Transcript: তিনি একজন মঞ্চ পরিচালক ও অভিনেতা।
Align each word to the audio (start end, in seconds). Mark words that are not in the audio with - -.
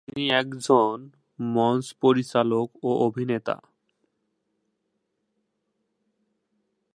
তিনি 0.07 0.23
একজন 0.33 0.95
মঞ্চ 1.39 1.85
পরিচালক 2.01 2.67
ও 2.83 2.89
অভিনেতা। 3.07 3.55